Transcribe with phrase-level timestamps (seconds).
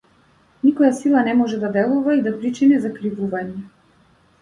[0.67, 3.65] Никоја сила не може да делува и да причини закривување.